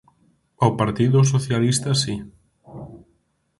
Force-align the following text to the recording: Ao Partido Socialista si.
Ao 0.63 0.71
Partido 0.81 1.19
Socialista 1.33 1.89
si. 2.01 2.15